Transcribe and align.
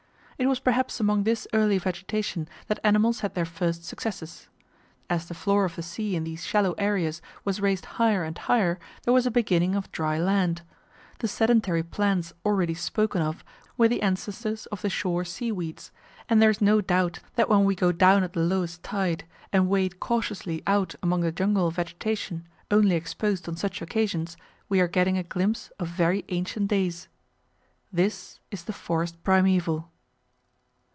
It 0.43 0.47
was 0.47 0.59
perhaps 0.59 0.99
among 0.99 1.23
this 1.23 1.47
early 1.53 1.77
vegetation 1.77 2.47
that 2.65 2.79
animals 2.83 3.19
had 3.19 3.35
their 3.35 3.45
first 3.45 3.83
successes. 3.85 4.49
As 5.07 5.27
the 5.27 5.35
floor 5.35 5.65
of 5.65 5.75
the 5.75 5.83
sea 5.83 6.15
in 6.15 6.23
these 6.23 6.45
shallow 6.47 6.73
areas 6.79 7.21
was 7.45 7.61
raised 7.61 7.85
higher 7.85 8.23
and 8.23 8.35
higher 8.35 8.79
there 9.03 9.13
was 9.13 9.27
a 9.27 9.29
beginning 9.29 9.75
of 9.75 9.91
dry 9.91 10.17
land. 10.17 10.63
The 11.19 11.27
sedentary 11.27 11.83
plants 11.83 12.33
already 12.43 12.73
spoken 12.73 13.21
of 13.21 13.43
were 13.77 13.87
the 13.87 14.01
ancestors 14.01 14.65
of 14.71 14.81
the 14.81 14.89
shore 14.89 15.23
seaweeds, 15.25 15.91
and 16.27 16.41
there 16.41 16.49
is 16.49 16.59
no 16.59 16.81
doubt 16.81 17.19
that 17.35 17.47
when 17.47 17.63
we 17.63 17.75
go 17.75 17.91
down 17.91 18.23
at 18.23 18.33
the 18.33 18.39
lowest 18.41 18.81
tide 18.81 19.25
and 19.53 19.69
wade 19.69 19.99
cautiously 19.99 20.63
out 20.65 20.95
among 21.03 21.21
the 21.21 21.31
jungle 21.31 21.67
of 21.67 21.75
vegetation 21.75 22.47
only 22.71 22.95
exposed 22.95 23.47
on 23.47 23.55
such 23.55 23.79
occasions 23.79 24.37
we 24.69 24.81
are 24.81 24.87
getting 24.87 25.19
a 25.19 25.23
glimpse 25.23 25.71
of 25.79 25.87
very 25.89 26.25
ancient 26.29 26.67
days. 26.67 27.09
This 27.93 28.39
is 28.49 28.63
the 28.63 28.73
forest 28.73 29.21
primeval. 29.23 29.87